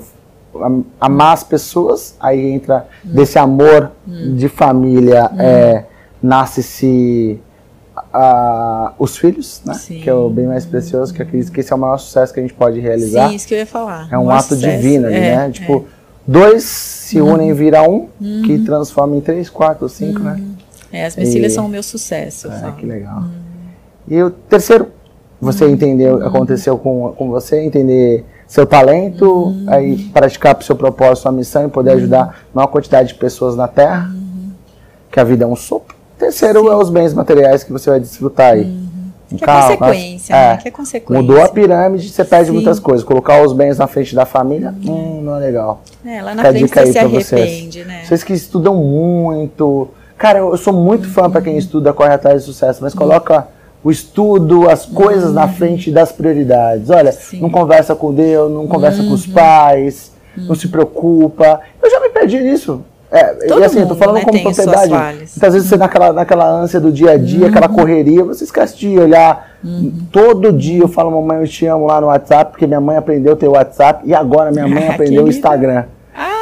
[0.63, 5.83] am- amar as pessoas, aí entra desse amor de família, é,
[6.23, 7.37] nasce-se
[8.13, 9.73] a- os filhos, né?
[9.73, 9.99] Sim.
[9.99, 12.33] Que é o bem mais precioso, que eu acredito que esse é o maior sucesso
[12.33, 13.27] que a gente pode realizar.
[13.29, 14.07] Sim, isso que eu ia falar.
[14.09, 14.61] É um ato sucesso.
[14.81, 15.49] divino ali, É, né?
[15.51, 15.85] Tipo,
[16.25, 18.07] dois se unem e vira um,
[18.45, 20.41] que transforma em três, quatro, cinco, né?
[20.91, 21.05] É.
[21.05, 22.49] As minhas E- são o meu sucesso.
[22.49, 22.73] falo.
[22.73, 23.23] que legal.
[24.07, 24.87] E o terceiro,
[25.39, 31.23] você entendeu, aconteceu com, com você, entender seu talento, aí praticar para o seu propósito,
[31.23, 34.09] sua missão e poder ajudar a maior quantidade de pessoas na Terra,
[35.11, 36.69] que a vida é um sopro, Terceiro Sim.
[36.69, 38.65] é os bens materiais que você vai desfrutar aí.
[39.31, 40.49] Um Que é carro, consequência, é.
[40.53, 40.57] né?
[40.57, 41.21] Que é consequência.
[41.21, 42.53] Mudou a pirâmide, você perde Sim.
[42.53, 43.03] muitas coisas.
[43.05, 45.83] Colocar os bens na frente da família, hum, não é legal.
[46.03, 47.33] É, lá na Fica frente você se vocês.
[47.43, 48.01] arrepende, né?
[48.05, 49.89] Vocês que estudam muito.
[50.17, 53.47] Cara, eu eu sou muito fã pra quem estuda, corre atrás de sucesso, mas coloca
[53.83, 56.89] o estudo, as coisas na frente das prioridades.
[56.89, 57.39] Olha, Sim.
[57.39, 61.61] não conversa com Deus, não conversa com os pais, não se preocupa.
[61.81, 62.83] Eu já me perdi nisso.
[63.09, 64.89] É, Todo e assim, eu tô mundo, falando né, como propriedade.
[64.89, 68.99] Muitas vezes você naquela, naquela ânsia do dia a dia, aquela correria, você esquece de
[68.99, 69.57] olhar.
[70.11, 73.33] Todo dia eu falo, mamãe, eu te amo lá no WhatsApp, porque minha mãe aprendeu
[73.33, 75.29] a ter WhatsApp e agora minha mãe Ah, aprendeu o.
[75.29, 75.85] Instagram.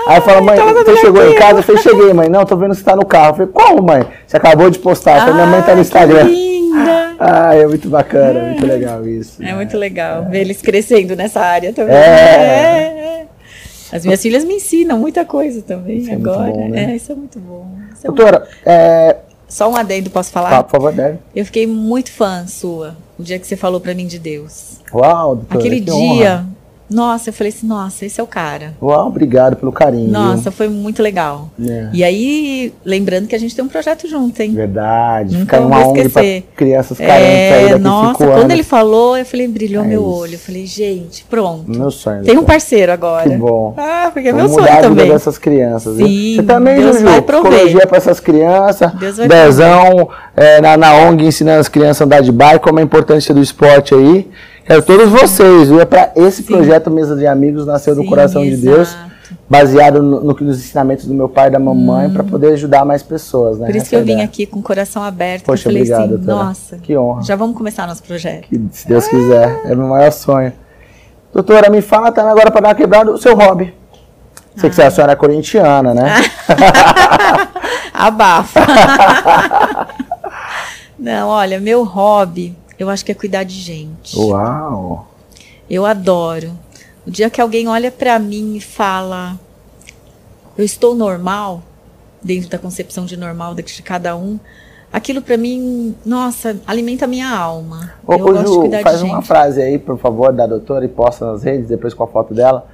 [0.07, 1.59] Aí fala, mãe, você chegou em casa?
[1.59, 2.29] Eu falei, cheguei, mãe.
[2.29, 3.29] Não, tô vendo que você tá no carro.
[3.29, 4.05] Eu falei, como, mãe?
[4.25, 5.15] Você acabou de postar.
[5.15, 6.25] Eu falei, minha mãe tá no Instagram.
[6.25, 7.05] Que linda!
[7.17, 9.41] Ah, é muito bacana, é muito legal isso.
[9.41, 11.95] É muito legal ver eles crescendo nessa área também.
[11.95, 11.97] É.
[11.97, 13.25] É, é.
[13.95, 16.51] As minhas filhas me ensinam muita coisa também Isso é muito agora.
[16.51, 16.91] bom, né?
[16.91, 17.67] É, isso é muito bom.
[17.93, 19.15] Isso é Doutora, é...
[19.47, 20.49] Só um adendo, posso falar?
[20.49, 21.19] Tá, por favor, deve.
[21.33, 24.81] Eu fiquei muito fã sua o dia que você falou pra mim de Deus.
[24.93, 26.47] Uau, doutora, Aquele que dia, honra.
[26.89, 28.73] Nossa, eu falei assim, nossa, esse é o cara.
[28.81, 30.11] Uau, obrigado pelo carinho.
[30.11, 31.49] Nossa, foi muito legal.
[31.59, 31.89] É.
[31.93, 34.51] E aí, lembrando que a gente tem um projeto junto, hein?
[34.53, 35.35] Verdade.
[35.37, 36.21] Nunca Ficar uma ONG pra
[36.55, 38.35] crianças carentes aí É, daqui nossa, cinco anos.
[38.35, 40.09] quando ele falou, eu falei, brilhou É meu isso.
[40.19, 40.33] olho.
[40.33, 41.69] Eu falei, gente, pronto.
[41.69, 42.23] Meu sonho.
[42.23, 42.53] Tem um doutora.
[42.53, 43.29] parceiro agora.
[43.29, 43.73] Que bom.
[43.77, 45.07] Ah, porque é Vamos meu sonho também.
[45.09, 45.97] dessas crianças.
[45.97, 47.51] Sim, Você também, Deus Juju, vai prover.
[47.51, 48.91] psicologia para essas crianças.
[48.93, 52.79] Deus vai Dezão é, na, na ONG ensinando as crianças a andar de bike, como
[52.79, 54.29] é a importância do esporte aí.
[54.65, 55.79] Quero todos vocês, viu?
[55.79, 56.53] É para esse Sim.
[56.53, 59.11] projeto Mesa de Amigos nasceu do Sim, coração de Deus, exato.
[59.47, 63.03] baseado no, no- nos ensinamentos do meu pai e da mamãe, para poder ajudar mais
[63.03, 63.65] pessoas, né?
[63.67, 63.71] Hum.
[63.71, 65.43] Por isso que eu é vim aqui com o coração aberto.
[65.45, 66.43] Poxa, falei obrigado, assim, doutora.
[66.45, 67.21] nossa, Que honra.
[67.23, 68.47] já vamos começar nosso projeto.
[68.47, 70.51] Que, se Deus quiser, é meu maior sonho.
[71.31, 73.71] Doutora, me fala também agora para dar uma quebrada o seu hobby.
[74.55, 74.73] Sei Ah.
[74.73, 76.11] que a senhora é corintiana, né?
[77.93, 78.61] Abafa.
[80.97, 84.17] Não, olha, meu hobby, eu acho que é cuidar de gente.
[84.17, 85.07] Uau!
[85.69, 86.51] Eu adoro.
[87.05, 89.39] O dia que alguém olha pra mim e fala,
[90.57, 91.61] eu estou normal,
[92.21, 94.39] dentro da concepção de normal de cada um,
[94.91, 97.93] aquilo pra mim, nossa, alimenta a minha alma.
[98.07, 100.47] Ô, eu ô, gosto de Ju, cuidar faz de uma frase aí, por favor, da
[100.47, 102.67] doutora e posta nas redes, depois com a foto dela.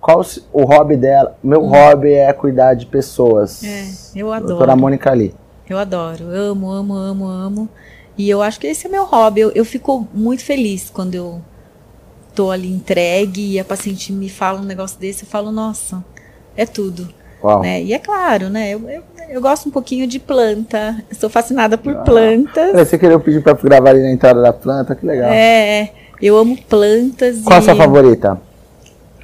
[0.00, 0.20] Qual
[0.52, 1.36] o hobby dela?
[1.42, 3.62] Meu hobby é cuidar de pessoas.
[3.62, 3.66] Hum.
[3.68, 4.48] É, eu adoro.
[4.48, 5.34] Doutora Mônica ali.
[5.68, 7.68] Eu adoro, amo, amo, amo, amo.
[8.18, 9.40] E eu acho que esse é meu hobby.
[9.40, 11.40] Eu, eu fico muito feliz quando eu
[12.34, 15.24] tô ali entregue e a paciente me fala um negócio desse.
[15.24, 16.04] Eu falo, nossa,
[16.56, 17.08] é tudo.
[17.62, 17.82] Né?
[17.82, 18.70] E é claro, né?
[18.70, 20.96] Eu, eu, eu gosto um pouquinho de planta.
[21.08, 22.00] Eu sou fascinada por Ah.
[22.00, 22.72] plantas.
[22.72, 24.96] Você queria pedir pra gravar ali na entrada da planta?
[24.96, 25.30] Que legal.
[25.30, 27.42] É, eu amo plantas.
[27.42, 27.64] Qual a e...
[27.64, 28.40] sua favorita?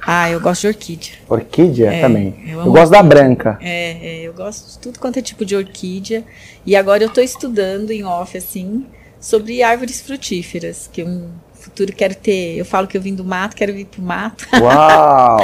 [0.05, 1.13] Ah, eu gosto de orquídea.
[1.29, 2.35] Orquídea É, também.
[2.47, 3.57] eu Eu, gosto da branca.
[3.61, 6.23] É, é, eu gosto de tudo quanto é tipo de orquídea.
[6.65, 8.85] E agora eu tô estudando em off, assim,
[9.19, 12.57] sobre árvores frutíferas, que eu no futuro quero ter.
[12.57, 14.45] Eu falo que eu vim do mato, quero vir pro mato.
[14.61, 15.39] Uau!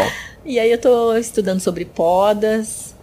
[0.45, 2.93] E aí eu tô estudando sobre podas,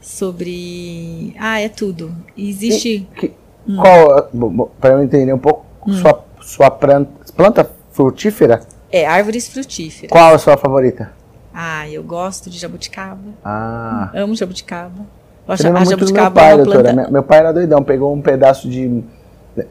[0.00, 1.34] sobre.
[1.38, 2.14] Ah, é tudo.
[2.36, 3.06] Existe.
[3.16, 3.32] Que-
[3.76, 9.48] Qual, bo- bo- pra eu entender um pouco, sua, sua planta, planta frutífera, É, árvores
[9.48, 10.10] frutíferas.
[10.10, 11.10] qual a sua favorita?
[11.54, 13.18] Ah, eu gosto de jabuticaba.
[13.44, 15.06] Ah, Amo jabuticaba.
[15.46, 16.94] Eu acho a muito do meu jabuticaba pai, é uma doutora.
[16.94, 17.10] planta.
[17.10, 19.02] Meu, pai era doidão, pegou um pedaço de.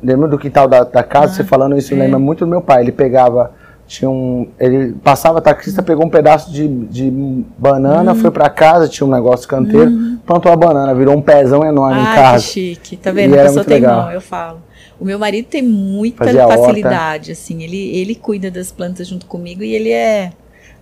[0.03, 1.33] Lembra do quintal da, da casa?
[1.33, 1.97] Você falando isso é.
[1.97, 2.81] lembra muito do meu pai.
[2.83, 3.51] Ele pegava.
[3.87, 4.49] Tinha um.
[4.59, 7.09] Ele passava taxista, pegou um pedaço de, de
[7.57, 8.15] banana, Hum.
[8.15, 9.89] foi pra casa, tinha um negócio canteiro,
[10.25, 12.43] plantou a banana, virou um pezão enorme em Ai, casa.
[12.43, 12.97] que chique.
[12.97, 13.33] Tá vendo?
[13.33, 14.01] E A pessoa tem legal.
[14.01, 14.59] mão, eu falo.
[14.99, 17.63] O meu marido tem muita Fazia facilidade, assim.
[17.63, 20.31] Ele, ele cuida das plantas junto comigo e ele é...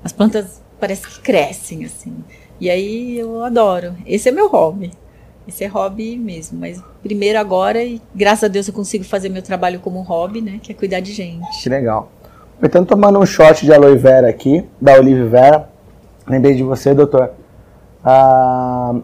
[0.03, 2.13] As plantas parece que crescem, assim.
[2.59, 3.95] E aí eu adoro.
[4.05, 4.91] Esse é meu hobby.
[5.47, 6.59] Esse é hobby mesmo.
[6.59, 10.59] Mas primeiro agora, e graças a Deus eu consigo fazer meu trabalho como hobby, né?
[10.61, 11.61] Que é cuidar de gente.
[11.61, 12.11] Que legal.
[12.63, 15.69] Então, tomando um shot de aloe vera aqui, da Olive Vera.
[16.27, 17.31] Lembrei de você, doutor.
[18.03, 18.95] Ah,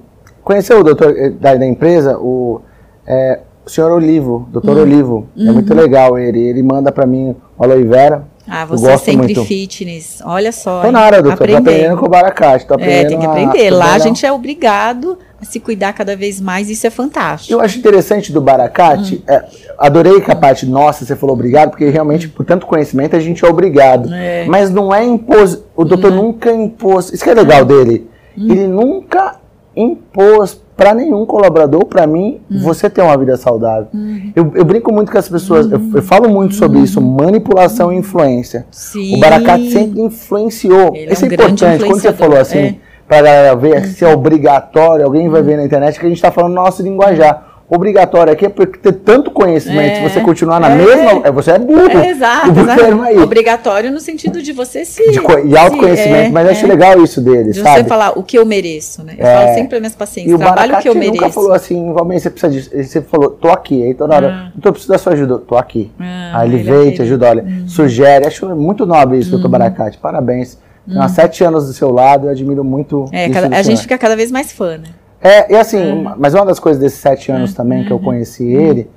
[0.43, 2.61] conheceu o doutor eh, da, da empresa, o,
[3.05, 4.81] é, o senhor Olivo, doutor Hum.
[4.81, 5.27] Olivo.
[5.37, 5.53] É Uhum.
[5.53, 6.39] muito legal ele.
[6.39, 8.23] Ele manda pra mim aloe vera.
[8.49, 9.45] Ah, você é sempre muito.
[9.45, 10.19] fitness.
[10.25, 10.81] Olha só.
[10.81, 11.37] Tô na área, doutor.
[11.37, 11.69] Tô Aprendendo.
[11.69, 12.65] aprendendo com o Baracate.
[12.65, 13.69] Tô aprendendo É, tem que a- aprender.
[13.69, 16.89] tô Lá a aprendendo- gente é obrigado a se cuidar cada vez mais, isso é
[16.89, 17.53] fantástico.
[17.53, 19.31] Eu acho interessante do Baracate, Hum.
[19.31, 19.43] é,
[19.77, 23.45] adorei que a parte nossa você falou obrigado, porque realmente, por tanto conhecimento, a gente
[23.45, 24.11] é obrigado.
[24.13, 24.45] É.
[24.47, 25.59] Mas não é impos.
[25.75, 27.13] O doutor nunca impôs.
[27.13, 28.09] Isso que é legal dele.
[28.37, 28.47] Hum.
[28.51, 29.35] Ele nunca
[29.75, 32.59] impôs para nenhum colaborador, para mim, Hum.
[32.63, 33.87] você ter uma vida saudável.
[33.93, 34.31] Uhum.
[34.35, 37.97] Eu, eu brinco muito com as pessoas, eu, eu falo muito sobre isso, manipulação e
[37.97, 38.65] influência.
[38.71, 39.15] Sim.
[39.15, 40.95] O Baracate sempre influenciou.
[40.95, 41.83] Ele é isso é, um importante.
[41.85, 42.75] Quando você falou assim, é.
[43.07, 46.31] pra galera ver, se é obrigatório, alguém vai ver na internet que a gente tá
[46.31, 47.50] falando nosso linguajar.
[47.73, 50.75] Obrigatório aqui é porque ter tanto conhecimento, É, se você continuar na é.
[50.75, 51.87] mesma, é, você é burro.
[51.89, 52.51] É, exato.
[53.23, 55.01] Obrigatório no sentido de você se.
[55.11, 56.67] De e autoconhecimento, se- é, mas eu acho é.
[56.67, 57.81] legal isso dele, De sabe?
[57.81, 59.15] você falar o que eu mereço, né?
[59.17, 59.35] Eu É.
[59.35, 61.13] falo sempre para minhas pacientes, E o trabalho o que eu mereço.
[61.13, 62.69] nunca falou assim, Valmir, você precisa disso.
[62.73, 63.83] Ele sempre falou, tô aqui.
[63.83, 64.51] Aí toda hora, Ah.
[64.53, 65.37] doutor, preciso da sua ajuda.
[65.39, 65.91] Tô aqui.
[65.99, 68.27] Ah, Aí ele veio, é te ajuda, olha, sugere.
[68.27, 69.97] Acho muito nobre isso, doutor Baracate.
[69.97, 70.57] Parabéns.
[70.87, 73.97] Tem há sete anos do seu lado, eu admiro muito É, cada- a gente fica
[73.97, 74.87] cada vez mais fã, né?
[75.23, 78.89] É, e assim, mas uma das coisas desses sete anos também que eu conheci ele,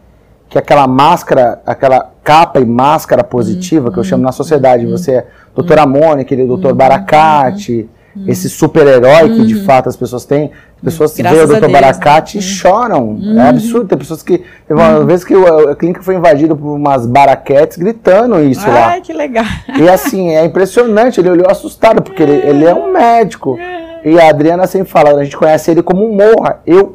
[0.49, 5.27] que aquela máscara, aquela capa e máscara positiva que eu chamo na sociedade, você é
[5.55, 7.89] doutora Mônica, ele é doutor Baracate,
[8.27, 11.81] esse super-herói que de fato as pessoas têm, as pessoas Graças veem o doutor Deus,
[11.81, 13.19] Baracate e choram.
[13.37, 14.43] É absurdo, tem pessoas que.
[14.71, 18.91] Uma vez que a clínica foi invadida por umas baraquetes gritando isso lá.
[18.91, 19.45] Ai, que legal.
[19.77, 23.59] E assim, é impressionante, ele olhou assustado, porque ele, ele é um médico.
[24.05, 26.61] E a Adriana sempre fala, a gente conhece ele como um morra.
[26.67, 26.95] Eu,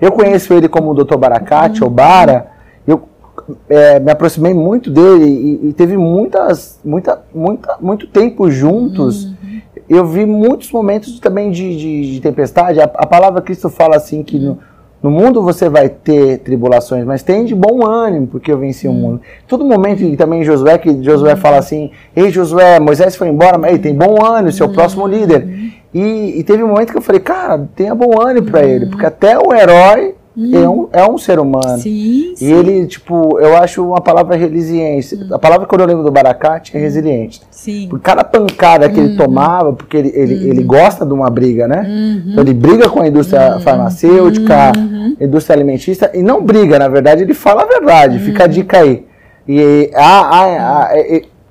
[0.00, 1.16] eu conheço ele como o Dr.
[1.16, 2.46] Baracate, ou Bara.
[2.86, 3.02] Eu
[3.68, 9.32] é, me aproximei muito dele e, e teve muitas, muita, muita, muito tempo juntos.
[9.88, 12.80] Eu vi muitos momentos também de, de- de tempestade.
[12.80, 14.58] A, a palavra Cristo fala assim que no,
[15.02, 18.92] no mundo você vai ter tribulações, mas tem de bom ânimo, porque eu venci o
[18.92, 19.20] mundo.
[19.46, 23.72] Todo momento, e também Josué, que Josué fala assim, Ei Josué, Moisés foi embora, mas
[23.72, 25.46] ei, tem bom ânimo, seu próximo líder.
[25.94, 29.06] E, e teve um momento que eu falei, cara, tenha bom ânimo pra ele, porque
[29.06, 30.14] até o herói
[30.52, 31.78] é, um, é um ser humano.
[31.78, 35.18] Sim, E ele, tipo, eu acho uma palavra resiliência.
[35.32, 37.40] A palavra que eu lembro do Baracate é resiliente.
[37.50, 37.86] sim.
[37.88, 39.06] Por cada pancada que Uhum.
[39.06, 41.86] ele tomava, porque ele, ele, ele gosta de uma briga, né?
[42.28, 43.60] Então ele briga com a indústria Uhum.
[43.60, 44.72] farmacêutica,
[45.18, 49.06] indústria alimentícia, e não briga, na verdade, ele fala a verdade, fica a dica aí.
[49.48, 50.90] E a, a, a, a,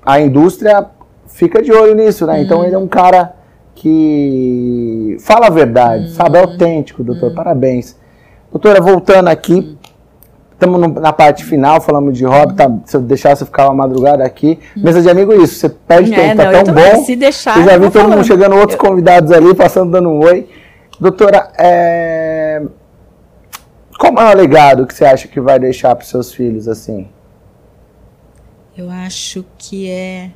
[0.06, 0.86] a indústria
[1.28, 2.40] fica de olho nisso, né?
[2.42, 3.34] Então ele é um cara
[3.76, 6.38] que fala a verdade, sabe?
[6.38, 7.34] É autêntico, doutor.
[7.34, 7.96] Parabéns.
[8.52, 9.78] Doutora, voltando aqui,
[10.54, 14.24] estamos na parte final, falamos de hobby, tá, se eu deixar você ficar uma madrugada
[14.24, 14.58] aqui.
[14.76, 17.04] Mesa de amigo, isso, você perde É, tempo, tá não, eu tão bom.
[17.04, 18.26] se deixar, Eu já eu vi todo mundo falando.
[18.26, 20.48] chegando, outros convidados ali, passando, dando um oi.
[21.00, 22.62] Doutora, é...
[24.00, 27.10] qual o maior legado que você acha que vai deixar para seus filhos, assim?
[28.78, 30.32] Eu acho que é.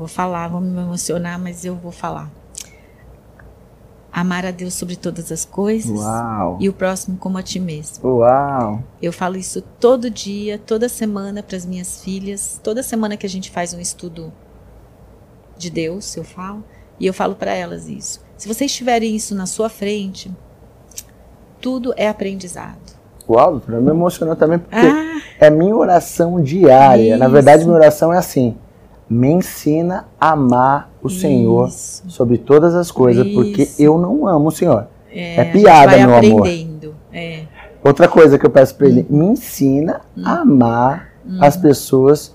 [0.00, 2.30] Vou falar, vou me emocionar, mas eu vou falar.
[4.10, 6.56] Amar a Deus sobre todas as coisas Uau!
[6.58, 8.02] e o próximo como a ti mesmo.
[8.02, 8.82] Uau!
[9.02, 12.58] Eu falo isso todo dia, toda semana para as minhas filhas.
[12.64, 14.32] Toda semana que a gente faz um estudo
[15.58, 16.64] de Deus, eu falo,
[16.98, 18.24] e eu falo para elas isso.
[18.38, 20.34] Se vocês tiverem isso na sua frente,
[21.60, 22.98] tudo é aprendizado.
[23.28, 27.18] Uau, doutora, me emocionou também, porque Ah, é minha oração diária.
[27.18, 27.68] Na verdade, Isso.
[27.68, 28.56] minha oração é assim:
[29.10, 32.04] me ensina a amar o Senhor Isso.
[32.08, 33.82] sobre todas as coisas, porque Isso.
[33.82, 34.86] eu não amo o Senhor.
[35.12, 36.46] É, É piada, meu amor.
[37.12, 37.40] É.
[37.82, 38.84] Outra coisa que eu peço Hum.
[38.86, 41.08] ele, me ensina a amar
[41.40, 42.34] as pessoas.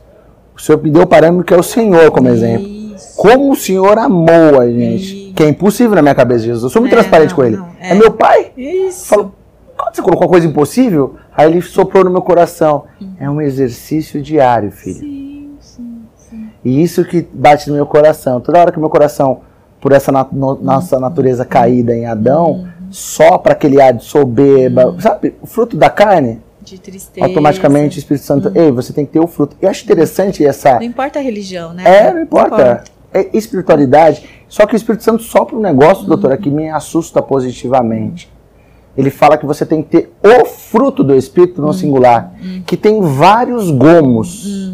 [0.56, 2.68] O Senhor me deu o parâmetro que é o Senhor como exemplo.
[2.68, 3.16] Isso.
[3.18, 5.32] Como o Senhor amou a gente.
[5.36, 6.64] Que é impossível na minha cabeça, Jesus.
[6.64, 7.58] Eu sou muito É, transparente não, com ele.
[7.58, 7.92] não, é.
[7.92, 7.94] é.
[7.96, 8.52] meu pai.
[8.58, 9.32] Isso.
[9.78, 12.86] Quando você colocou uma coisa impossível, aí ele soprou no meu coração.
[13.20, 15.00] É um exercício diário, filho.
[15.00, 15.35] Sim.
[16.66, 18.42] E isso que bate no meu coração.
[18.42, 19.42] Toda hora que meu coração,
[19.80, 24.96] por essa nat- no- nossa natureza caída em Adão, só para aquele ar de soberba,
[25.00, 25.36] sabe?
[25.42, 27.26] O fruto da carne, De tristeza.
[27.26, 29.56] automaticamente o Espírito Santo, ei, você tem que ter o fruto.
[29.62, 30.74] Eu acho interessante essa.
[30.76, 31.84] Não importa a religião, né?
[31.86, 32.84] É, não importa.
[33.14, 34.28] É espiritualidade.
[34.50, 38.30] Só que o Espírito Santo sopra um negócio, doutora, que me assusta positivamente.
[38.98, 42.34] Ele fala que você tem que ter o fruto do Espírito no singular,
[42.66, 44.74] que tem vários gomos.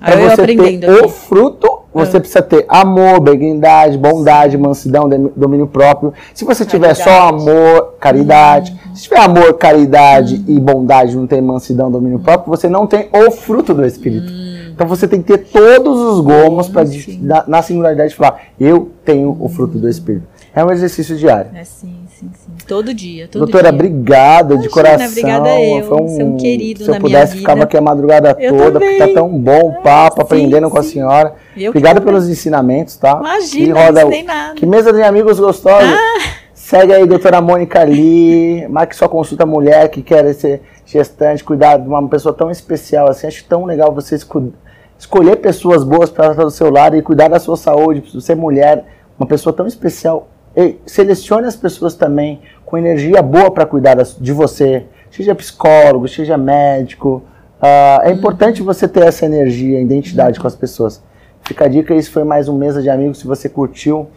[0.00, 1.08] Aí eu você ter o aqui.
[1.12, 6.12] fruto, você precisa ter amor, benignidade, bondade, mansidão, domínio próprio.
[6.32, 7.42] Se você tiver só Caridade.
[7.50, 8.94] amor, caridade, Uhum.
[8.96, 13.30] se tiver amor, caridade e bondade, não tem mansidão, domínio próprio, você não tem o
[13.30, 14.32] fruto do Espírito.
[14.72, 17.18] Então você tem que ter todos os gomos para Uhum.
[17.20, 20.26] na, na singularidade falar, eu tenho o fruto do Espírito.
[20.54, 21.50] É um exercício diário.
[21.54, 22.66] É, sim, sim, sim.
[22.66, 23.72] Todo dia, todo Doutora, dia.
[23.72, 25.08] obrigado de coração.
[25.08, 25.84] obrigada eu.
[25.84, 28.78] Foi um, Você é um querido Se eu pudesse, ficava aqui a madrugada Eu toda,
[28.78, 30.90] porque tá tão bom o papo, sim, aprendendo com a sim.
[30.90, 31.34] senhora.
[31.56, 33.18] Eu Obrigado pelos ensinamentos, tá?
[33.18, 34.54] Imagina, Que roda não ensinei nada.
[34.54, 35.86] Que mesa de amigos gostosa.
[35.86, 36.20] Ah.
[36.54, 38.68] Segue aí, doutora Mônica Lee.
[38.68, 43.26] Marque sua consulta mulher que quer ser gestante, cuidar de uma pessoa tão especial assim.
[43.26, 44.52] Acho tão legal você esco-
[44.98, 48.04] escolher pessoas boas para estar do seu lado e cuidar da sua saúde.
[48.14, 48.84] Você mulher,
[49.18, 50.28] uma pessoa tão especial.
[50.86, 54.84] Selecione as pessoas também com energia boa para cuidar de você.
[55.10, 57.22] Seja psicólogo, seja médico.
[57.60, 61.02] Ah, é importante você ter essa energia, identidade com as pessoas.
[61.42, 63.18] Fica a dica, isso foi mais um Mesa de Amigos.
[63.18, 64.08] Se você curtiu,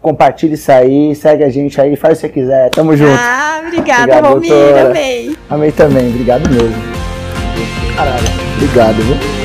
[0.00, 2.70] compartilhe isso aí, segue a gente aí, faz o que você quiser.
[2.70, 3.18] Tamo junto.
[3.18, 4.90] Ah, obrigada, doutora.
[4.90, 5.36] amei.
[5.48, 6.74] Amei também, obrigado mesmo.
[7.96, 8.24] Caralho,
[8.56, 9.41] obrigado, viu?